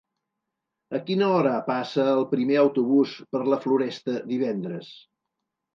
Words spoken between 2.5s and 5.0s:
autobús per la Floresta divendres?